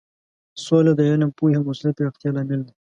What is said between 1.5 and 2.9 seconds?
او مسولیت پراختیا لامل دی.